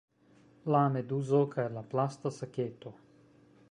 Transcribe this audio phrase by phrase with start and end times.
[0.75, 2.99] La meduzo kaj la plasta saketo